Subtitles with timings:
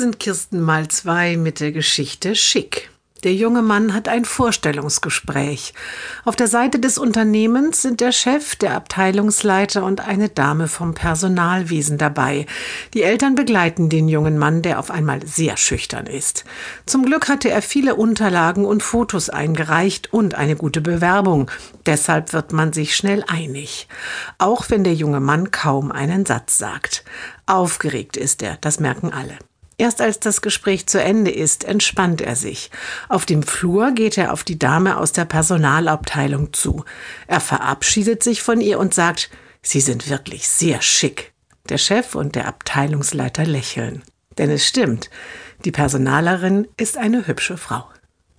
[0.00, 2.90] sind Kirsten mal zwei mit der Geschichte Schick.
[3.22, 5.74] Der junge Mann hat ein Vorstellungsgespräch.
[6.24, 11.98] Auf der Seite des Unternehmens sind der Chef, der Abteilungsleiter und eine Dame vom Personalwesen
[11.98, 12.46] dabei.
[12.94, 16.46] Die Eltern begleiten den jungen Mann, der auf einmal sehr schüchtern ist.
[16.86, 21.50] Zum Glück hatte er viele Unterlagen und Fotos eingereicht und eine gute Bewerbung.
[21.84, 23.86] Deshalb wird man sich schnell einig.
[24.38, 27.04] Auch wenn der junge Mann kaum einen Satz sagt.
[27.44, 29.36] Aufgeregt ist er, das merken alle.
[29.80, 32.70] Erst als das Gespräch zu Ende ist, entspannt er sich.
[33.08, 36.84] Auf dem Flur geht er auf die Dame aus der Personalabteilung zu.
[37.26, 39.30] Er verabschiedet sich von ihr und sagt,
[39.62, 41.32] Sie sind wirklich sehr schick.
[41.70, 44.02] Der Chef und der Abteilungsleiter lächeln.
[44.36, 45.08] Denn es stimmt,
[45.64, 47.88] die Personalerin ist eine hübsche Frau.